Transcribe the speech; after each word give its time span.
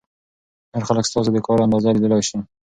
نور 0.73 0.83
خلک 0.89 1.05
ستاسو 1.11 1.29
د 1.33 1.37
کار 1.45 1.59
اندازه 1.65 1.93
لیدلای 1.95 2.21
شي. 2.27 2.37